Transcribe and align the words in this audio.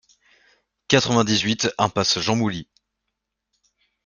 quatre-vingt-dix-huit 0.87 1.69
impasse 1.77 2.19
Jean 2.19 2.35
Mouly 2.35 2.67